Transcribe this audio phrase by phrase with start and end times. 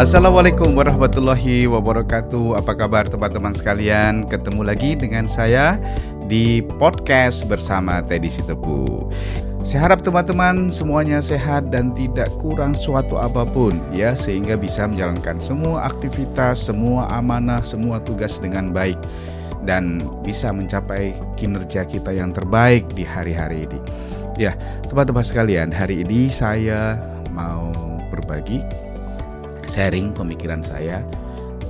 [0.00, 2.56] Assalamualaikum warahmatullahi wabarakatuh.
[2.56, 4.24] Apa kabar teman-teman sekalian?
[4.24, 5.76] Ketemu lagi dengan saya
[6.24, 9.12] di podcast bersama Teddy Sitepu.
[9.60, 15.36] Saya harap teman-teman semuanya sehat dan tidak kurang suatu apa pun ya sehingga bisa menjalankan
[15.36, 18.96] semua aktivitas, semua amanah, semua tugas dengan baik
[19.68, 23.76] dan bisa mencapai kinerja kita yang terbaik di hari-hari ini.
[24.40, 24.56] Ya,
[24.88, 26.96] teman-teman sekalian, hari ini saya
[27.36, 27.68] mau
[28.08, 28.64] berbagi
[29.70, 31.06] sharing pemikiran saya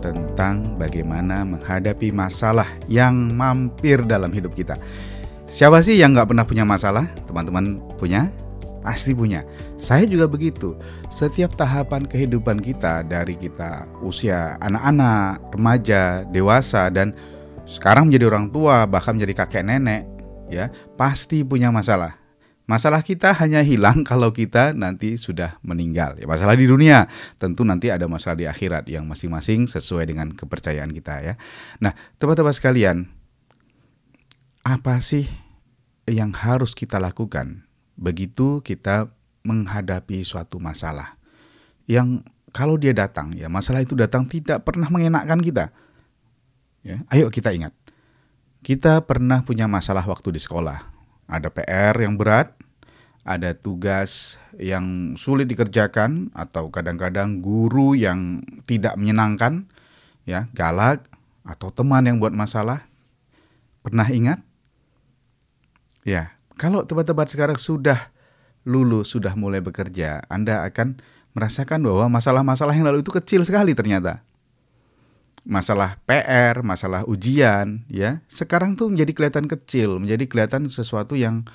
[0.00, 4.80] tentang bagaimana menghadapi masalah yang mampir dalam hidup kita.
[5.44, 7.04] Siapa sih yang nggak pernah punya masalah?
[7.28, 8.32] Teman-teman punya?
[8.80, 9.44] Pasti punya.
[9.76, 10.72] Saya juga begitu.
[11.12, 17.12] Setiap tahapan kehidupan kita dari kita usia anak-anak, remaja, dewasa dan
[17.68, 20.08] sekarang menjadi orang tua bahkan menjadi kakek nenek
[20.48, 22.19] ya pasti punya masalah.
[22.70, 26.14] Masalah kita hanya hilang kalau kita nanti sudah meninggal.
[26.22, 27.10] Ya, masalah di dunia,
[27.42, 31.34] tentu nanti ada masalah di akhirat yang masing-masing sesuai dengan kepercayaan kita ya.
[31.82, 33.10] Nah, teman-teman sekalian,
[34.62, 35.26] apa sih
[36.06, 37.66] yang harus kita lakukan
[37.98, 39.08] begitu kita
[39.42, 41.16] menghadapi suatu masalah
[41.88, 42.20] yang
[42.52, 45.72] kalau dia datang ya masalah itu datang tidak pernah mengenakkan kita
[46.84, 47.72] ya ayo kita ingat
[48.60, 50.84] kita pernah punya masalah waktu di sekolah
[51.24, 52.59] ada PR yang berat
[53.22, 59.68] ada tugas yang sulit dikerjakan atau kadang-kadang guru yang tidak menyenangkan
[60.24, 61.04] ya galak
[61.44, 62.88] atau teman yang buat masalah
[63.84, 64.40] pernah ingat
[66.04, 68.08] Ya, kalau teman-teman sekarang sudah
[68.64, 71.00] lulus, sudah mulai bekerja, Anda akan
[71.36, 74.24] merasakan bahwa masalah-masalah yang lalu itu kecil sekali ternyata.
[75.44, 81.48] Masalah PR, masalah ujian, ya, sekarang tuh menjadi kelihatan kecil, menjadi kelihatan sesuatu yang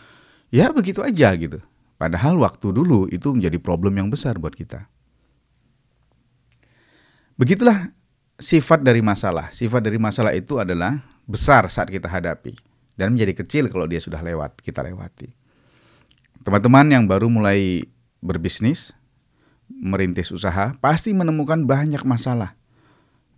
[0.50, 1.62] ya begitu aja gitu.
[1.96, 4.86] Padahal waktu dulu itu menjadi problem yang besar buat kita.
[7.40, 7.92] Begitulah
[8.36, 9.52] sifat dari masalah.
[9.56, 12.56] Sifat dari masalah itu adalah besar saat kita hadapi
[12.96, 15.32] dan menjadi kecil kalau dia sudah lewat, kita lewati.
[16.48, 17.84] Teman-teman yang baru mulai
[18.24, 18.96] berbisnis,
[19.68, 22.56] merintis usaha, pasti menemukan banyak masalah.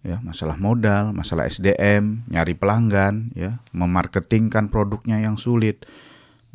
[0.05, 5.83] Ya, masalah modal, masalah SDM, nyari pelanggan, ya, memarketingkan produknya yang sulit.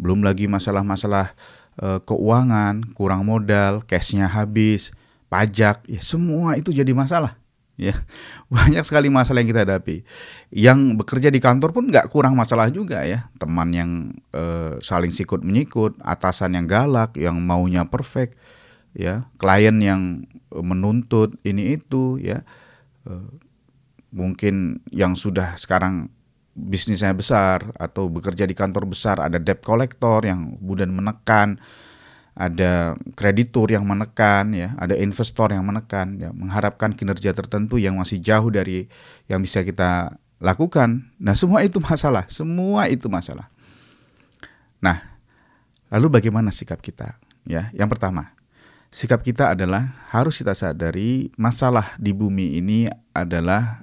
[0.00, 1.36] Belum lagi masalah-masalah
[1.76, 4.90] e, keuangan, kurang modal, cashnya habis,
[5.32, 7.42] pajak, ya semua itu jadi masalah
[7.82, 7.94] ya.
[8.54, 10.06] Banyak sekali masalah yang kita hadapi.
[10.52, 13.28] Yang bekerja di kantor pun nggak kurang masalah juga ya.
[13.40, 13.90] Teman yang
[14.36, 18.38] uh, saling sikut menyikut atasan yang galak yang maunya perfect
[18.94, 19.26] ya.
[19.40, 22.44] Klien yang menuntut ini itu ya.
[23.02, 23.32] Uh,
[24.12, 26.12] mungkin yang sudah sekarang
[26.52, 31.56] bisnisnya besar atau bekerja di kantor besar ada debt collector yang kemudian menekan
[32.32, 38.24] ada kreditur yang menekan ya, ada investor yang menekan ya, mengharapkan kinerja tertentu yang masih
[38.24, 38.88] jauh dari
[39.28, 41.12] yang bisa kita lakukan.
[41.20, 43.52] Nah, semua itu masalah, semua itu masalah.
[44.80, 44.98] Nah,
[45.92, 47.20] lalu bagaimana sikap kita?
[47.44, 48.32] Ya, yang pertama,
[48.88, 53.81] sikap kita adalah harus kita sadari masalah di bumi ini adalah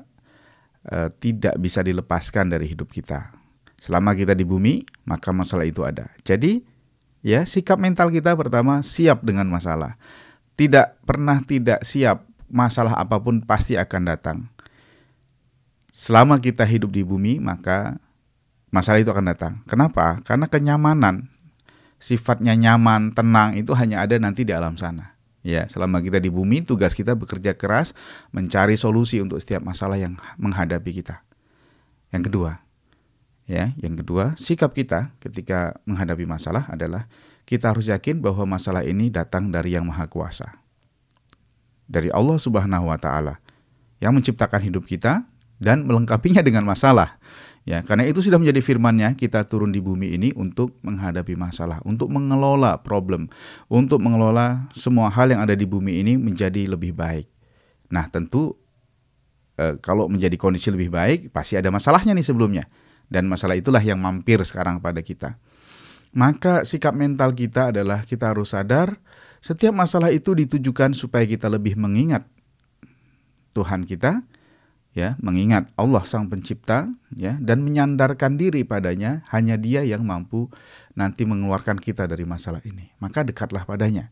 [0.87, 3.35] uh, tidak bisa dilepaskan dari hidup kita.
[3.79, 6.11] Selama kita di bumi, maka masalah itu ada.
[6.23, 6.63] Jadi,
[7.19, 9.99] Ya, sikap mental kita pertama siap dengan masalah.
[10.55, 14.37] Tidak pernah tidak siap, masalah apa pun pasti akan datang.
[15.91, 17.99] Selama kita hidup di bumi, maka
[18.71, 19.53] masalah itu akan datang.
[19.67, 20.23] Kenapa?
[20.23, 21.27] Karena kenyamanan,
[21.99, 25.18] sifatnya nyaman, tenang itu hanya ada nanti di alam sana.
[25.39, 27.95] Ya, selama kita di bumi, tugas kita bekerja keras
[28.35, 31.23] mencari solusi untuk setiap masalah yang menghadapi kita.
[32.11, 32.51] Yang kedua,
[33.49, 37.09] Ya, yang kedua, sikap kita ketika menghadapi masalah adalah
[37.49, 40.61] kita harus yakin bahwa masalah ini datang dari Yang Maha Kuasa.
[41.89, 43.41] Dari Allah Subhanahu wa taala
[43.97, 45.25] yang menciptakan hidup kita
[45.57, 47.17] dan melengkapinya dengan masalah.
[47.69, 52.09] Ya, karena itu sudah menjadi firman-Nya kita turun di bumi ini untuk menghadapi masalah, untuk
[52.09, 53.29] mengelola problem,
[53.69, 57.29] untuk mengelola semua hal yang ada di bumi ini menjadi lebih baik.
[57.93, 58.57] Nah, tentu
[59.61, 62.65] eh, kalau menjadi kondisi lebih baik pasti ada masalahnya nih sebelumnya
[63.05, 65.37] dan masalah itulah yang mampir sekarang pada kita.
[66.09, 68.97] Maka sikap mental kita adalah kita harus sadar
[69.45, 72.25] setiap masalah itu ditujukan supaya kita lebih mengingat
[73.53, 74.25] Tuhan kita,
[74.93, 80.49] ya, mengingat Allah Sang Pencipta, ya, dan menyandarkan diri padanya, hanya Dia yang mampu
[80.97, 82.91] nanti mengeluarkan kita dari masalah ini.
[82.97, 84.09] Maka dekatlah padanya.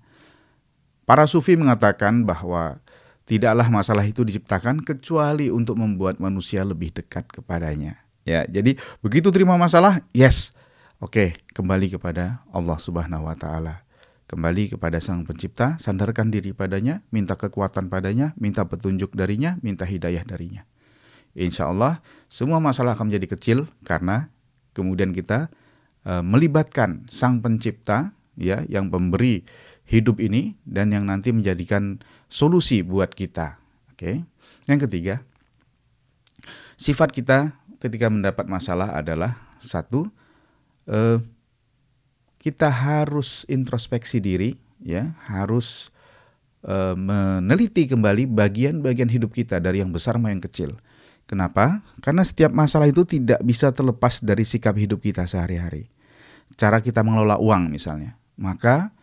[1.08, 2.84] Para sufi mengatakan bahwa
[3.24, 8.04] tidaklah masalah itu diciptakan kecuali untuk membuat manusia lebih dekat kepadanya.
[8.28, 10.52] Ya, jadi begitu terima masalah, yes.
[11.00, 13.87] Oke, kembali kepada Allah Subhanahu wa taala.
[14.28, 20.28] Kembali kepada Sang Pencipta, sandarkan diri padanya, minta kekuatan padanya, minta petunjuk darinya, minta hidayah
[20.28, 20.68] darinya.
[21.38, 23.58] Insya Allah semua masalah akan menjadi kecil
[23.88, 24.28] karena
[24.76, 25.54] kemudian kita
[26.04, 29.46] e, melibatkan Sang Pencipta ya yang pemberi
[29.88, 33.58] hidup ini dan yang nanti menjadikan solusi buat kita.
[33.96, 34.28] Oke.
[34.68, 35.16] Yang ketiga,
[36.76, 40.12] sifat kita ketika mendapat masalah adalah satu
[40.92, 41.24] eh,
[42.38, 45.90] kita harus introspeksi diri, ya, harus
[46.66, 50.72] uh, meneliti kembali bagian-bagian hidup kita dari yang besar maupun yang kecil.
[51.28, 51.84] Kenapa?
[52.00, 55.92] Karena setiap masalah itu tidak bisa terlepas dari sikap hidup kita sehari-hari.
[56.56, 58.96] Cara kita mengelola uang misalnya, maka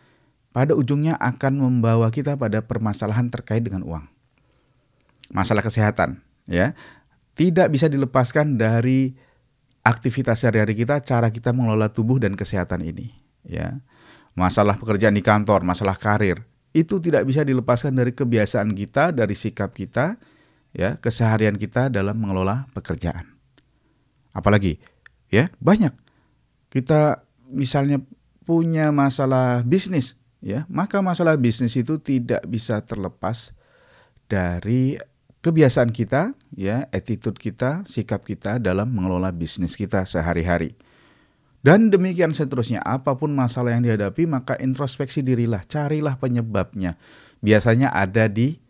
[0.49, 4.09] pada ujungnya akan membawa kita pada permasalahan terkait dengan uang.
[5.29, 6.73] Masalah kesehatan, ya,
[7.37, 9.13] tidak bisa dilepaskan dari
[9.85, 13.79] aktivitas sehari-hari kita, cara kita mengelola tubuh dan kesehatan ini ya
[14.35, 16.43] masalah pekerjaan di kantor, masalah karir,
[16.75, 20.19] itu tidak bisa dilepaskan dari kebiasaan kita, dari sikap kita,
[20.75, 23.31] ya, keseharian kita dalam mengelola pekerjaan.
[24.35, 24.77] Apalagi,
[25.31, 25.95] ya, banyak.
[26.67, 28.03] Kita misalnya
[28.43, 33.55] punya masalah bisnis, ya, maka masalah bisnis itu tidak bisa terlepas
[34.27, 34.99] dari
[35.39, 40.75] kebiasaan kita, ya, attitude kita, sikap kita dalam mengelola bisnis kita sehari-hari.
[41.65, 46.93] Dan demikian seterusnya, apa pun masalah yang dihadapi, maka introspeksi dirilah, carilah penyebabnya.
[47.41, 48.61] Biasanya ada di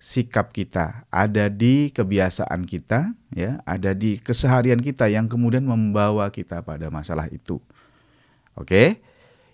[0.00, 6.64] sikap kita, ada di kebiasaan kita, ya, ada di keseharian kita yang kemudian membawa kita
[6.64, 7.60] pada masalah itu.
[8.56, 9.04] Oke.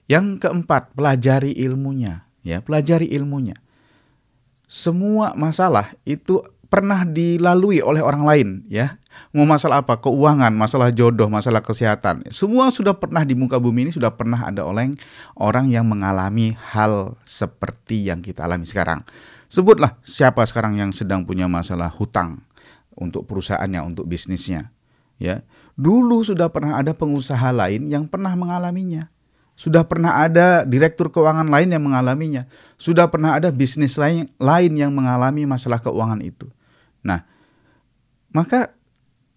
[0.06, 3.58] Yang keempat, pelajari ilmunya, ya, pelajari ilmunya.
[4.70, 8.98] Semua masalah itu pernah dilalui oleh orang lain ya.
[9.30, 10.02] Mau masalah apa?
[10.02, 12.26] Keuangan, masalah jodoh, masalah kesehatan.
[12.34, 14.90] Semua sudah pernah di muka bumi ini sudah pernah ada oleh
[15.38, 19.06] orang yang mengalami hal seperti yang kita alami sekarang.
[19.46, 22.42] Sebutlah siapa sekarang yang sedang punya masalah hutang
[22.98, 24.74] untuk perusahaannya, untuk bisnisnya.
[25.14, 25.46] Ya,
[25.78, 29.13] dulu sudah pernah ada pengusaha lain yang pernah mengalaminya.
[29.54, 32.50] Sudah pernah ada direktur keuangan lain yang mengalaminya.
[32.74, 36.50] Sudah pernah ada bisnis lain lain yang mengalami masalah keuangan itu.
[37.06, 37.22] Nah,
[38.34, 38.74] maka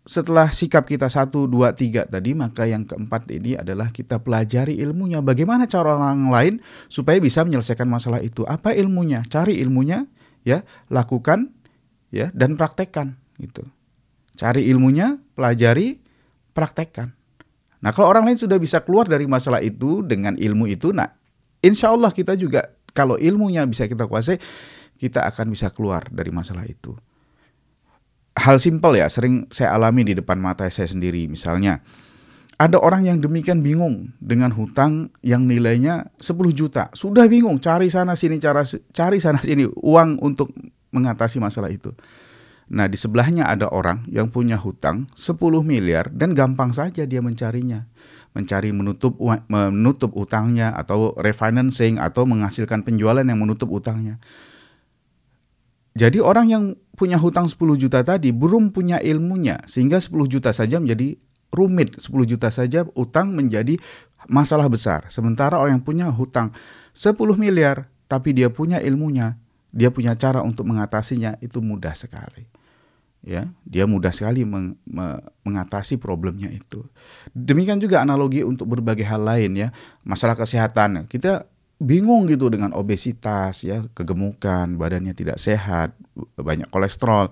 [0.07, 5.19] setelah sikap kita satu, dua, tiga tadi, maka yang keempat ini adalah kita pelajari ilmunya.
[5.19, 8.47] Bagaimana cara orang lain supaya bisa menyelesaikan masalah itu?
[8.47, 9.27] Apa ilmunya?
[9.27, 10.07] Cari ilmunya,
[10.47, 11.51] ya, lakukan,
[12.07, 13.67] ya, dan praktekkan, gitu.
[14.39, 15.99] Cari ilmunya, pelajari,
[16.55, 17.16] praktekkan.
[17.81, 21.13] Nah, kalau orang lain sudah bisa keluar dari masalah itu dengan ilmu itu, nah,
[21.61, 24.41] insya Allah kita juga kalau ilmunya bisa kita kuasai,
[24.97, 26.97] kita akan bisa keluar dari masalah itu.
[28.37, 31.25] Hal simpel ya sering saya alami di depan mata saya sendiri.
[31.29, 31.81] Misalnya
[32.57, 36.89] ada orang yang demikian bingung dengan hutang yang nilainya 10 juta.
[36.97, 40.53] Sudah bingung cari sana sini cara cari sana sini uang untuk
[40.93, 41.93] mengatasi masalah itu
[42.67, 47.87] nah di sebelahnya ada orang yang punya hutang 10 miliar dan gampang saja dia mencarinya
[48.35, 49.15] mencari menutup
[49.47, 54.19] menutup utangnya atau refinancing atau menghasilkan penjualan yang menutup utangnya
[55.97, 60.77] jadi orang yang punya hutang 10 juta tadi belum punya ilmunya sehingga 10 juta saja
[60.77, 61.17] menjadi
[61.49, 63.81] rumit, 10 juta saja utang menjadi
[64.29, 65.09] masalah besar.
[65.09, 66.53] Sementara orang yang punya hutang
[66.93, 69.41] 10 miliar tapi dia punya ilmunya,
[69.73, 72.45] dia punya cara untuk mengatasinya itu mudah sekali.
[73.27, 76.87] Ya, dia mudah sekali meng, me, mengatasi problemnya itu.
[77.35, 79.75] Demikian juga analogi untuk berbagai hal lain ya,
[80.07, 81.11] masalah kesehatan.
[81.11, 81.43] Kita
[81.75, 85.91] bingung gitu dengan obesitas ya, kegemukan, badannya tidak sehat,
[86.39, 87.27] banyak kolesterol.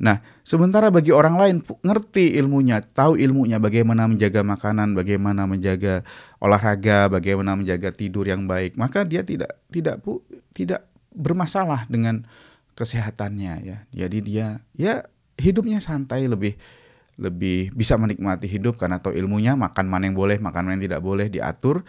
[0.00, 6.02] Nah, sementara bagi orang lain ngerti ilmunya, tahu ilmunya bagaimana menjaga makanan, bagaimana menjaga
[6.40, 10.00] olahraga, bagaimana menjaga tidur yang baik, maka dia tidak tidak
[10.56, 12.24] tidak bermasalah dengan
[12.80, 13.78] kesehatannya ya.
[13.92, 15.04] Jadi dia ya
[15.40, 16.54] hidupnya santai lebih
[17.20, 21.00] lebih bisa menikmati hidup karena tahu ilmunya makan mana yang boleh, makan mana yang tidak
[21.04, 21.84] boleh diatur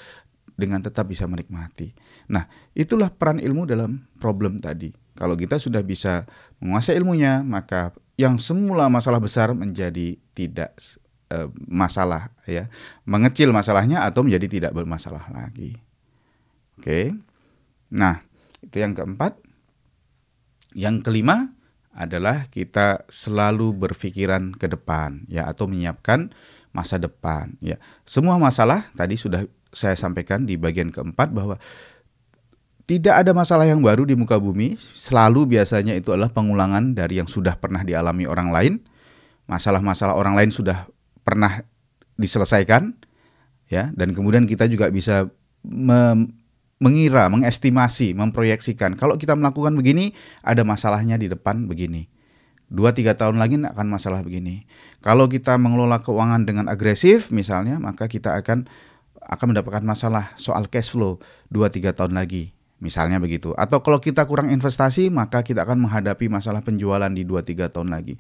[0.59, 1.95] dengan tetap bisa menikmati.
[2.27, 4.91] Nah, itulah peran ilmu dalam problem tadi.
[5.15, 6.27] Kalau kita sudah bisa
[6.59, 10.75] menguasai ilmunya, maka yang semula masalah besar menjadi tidak
[11.31, 12.67] e, masalah ya,
[13.07, 15.79] mengecil masalahnya atau menjadi tidak bermasalah lagi.
[16.75, 17.15] Oke.
[17.91, 18.19] Nah,
[18.59, 19.39] itu yang keempat.
[20.71, 21.51] Yang kelima
[21.91, 26.31] adalah kita selalu berpikiran ke depan ya atau menyiapkan
[26.71, 27.75] masa depan ya.
[28.07, 31.59] Semua masalah tadi sudah saya sampaikan di bagian keempat bahwa
[32.87, 37.29] tidak ada masalah yang baru di muka bumi, selalu biasanya itu adalah pengulangan dari yang
[37.29, 38.73] sudah pernah dialami orang lain.
[39.47, 40.91] Masalah-masalah orang lain sudah
[41.23, 41.63] pernah
[42.19, 42.91] diselesaikan
[43.71, 45.31] ya dan kemudian kita juga bisa
[46.81, 48.97] mengira, mengestimasi, memproyeksikan.
[48.97, 52.09] Kalau kita melakukan begini, ada masalahnya di depan begini.
[52.71, 54.65] Dua tiga tahun lagi akan masalah begini.
[55.05, 58.65] Kalau kita mengelola keuangan dengan agresif, misalnya, maka kita akan
[59.21, 61.21] akan mendapatkan masalah soal cash flow
[61.53, 62.57] dua tiga tahun lagi.
[62.81, 63.53] Misalnya begitu.
[63.53, 68.17] Atau kalau kita kurang investasi, maka kita akan menghadapi masalah penjualan di 2-3 tahun lagi.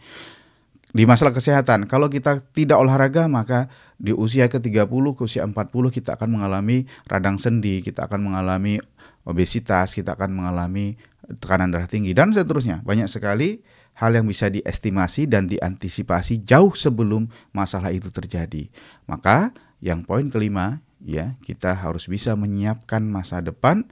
[0.91, 5.55] Di masalah kesehatan, kalau kita tidak olahraga, maka di usia ke-30, ke usia 40
[5.87, 8.75] kita akan mengalami radang sendi, kita akan mengalami
[9.23, 10.99] obesitas, kita akan mengalami
[11.39, 12.83] tekanan darah tinggi, dan seterusnya.
[12.83, 13.63] Banyak sekali
[13.95, 18.67] hal yang bisa diestimasi dan diantisipasi jauh sebelum masalah itu terjadi.
[19.07, 23.87] Maka yang poin kelima, ya kita harus bisa menyiapkan masa depan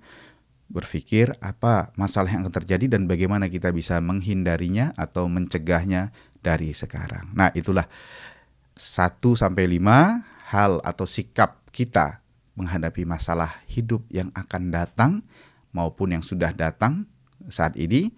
[0.70, 7.32] berpikir apa masalah yang akan terjadi dan bagaimana kita bisa menghindarinya atau mencegahnya dari sekarang.
[7.36, 7.88] Nah, itulah
[8.76, 12.24] 1 sampai 5 hal atau sikap kita
[12.60, 15.12] menghadapi masalah hidup yang akan datang
[15.72, 17.08] maupun yang sudah datang
[17.48, 18.12] saat ini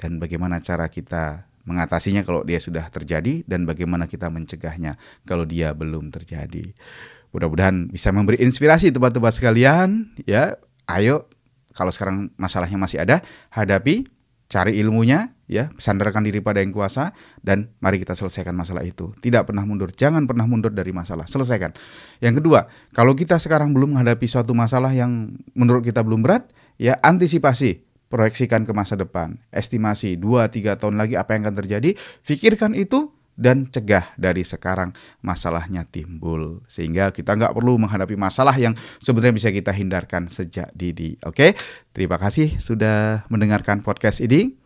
[0.00, 4.96] dan bagaimana cara kita mengatasinya kalau dia sudah terjadi dan bagaimana kita mencegahnya
[5.26, 6.72] kalau dia belum terjadi.
[7.34, 10.56] Mudah-mudahan bisa memberi inspirasi tempat-tempat sekalian ya.
[10.86, 11.26] Ayo
[11.76, 13.20] kalau sekarang masalahnya masih ada,
[13.52, 14.08] hadapi,
[14.48, 19.14] cari ilmunya, ya, sandarkan diri pada yang kuasa dan mari kita selesaikan masalah itu.
[19.18, 21.74] Tidak pernah mundur, jangan pernah mundur dari masalah, selesaikan.
[22.22, 26.98] Yang kedua, kalau kita sekarang belum menghadapi suatu masalah yang menurut kita belum berat, ya
[27.00, 31.90] antisipasi, proyeksikan ke masa depan, estimasi 2 3 tahun lagi apa yang akan terjadi,
[32.22, 38.72] pikirkan itu dan cegah dari sekarang masalahnya timbul sehingga kita nggak perlu menghadapi masalah yang
[39.04, 41.20] sebenarnya bisa kita hindarkan sejak dini.
[41.22, 41.52] Oke,
[41.92, 44.65] terima kasih sudah mendengarkan podcast ini.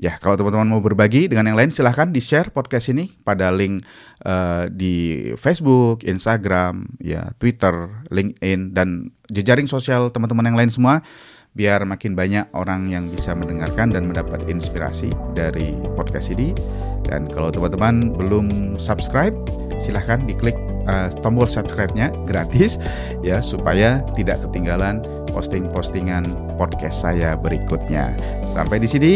[0.00, 3.84] Ya, kalau teman-teman mau berbagi dengan yang lain silahkan di share podcast ini pada link
[4.24, 11.04] uh, di Facebook, Instagram, ya Twitter, LinkedIn dan jejaring sosial teman-teman yang lain semua
[11.52, 16.56] biar makin banyak orang yang bisa mendengarkan dan mendapat inspirasi dari podcast ini.
[17.04, 19.36] Dan kalau teman-teman belum subscribe,
[19.84, 20.56] silahkan diklik
[20.88, 22.80] uh, tombol subscribe-nya gratis
[23.20, 25.04] ya supaya tidak ketinggalan
[25.36, 26.24] posting-postingan
[26.56, 28.16] podcast saya berikutnya.
[28.48, 29.14] Sampai di sini,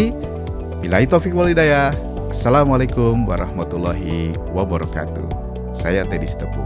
[0.85, 1.97] bila taufik walidaya.
[2.29, 5.25] Assalamualaikum warahmatullahi wabarakatuh.
[5.73, 6.61] Saya Teddy Stepu.